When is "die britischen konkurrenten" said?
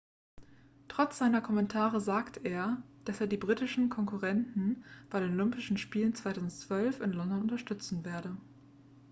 3.27-4.83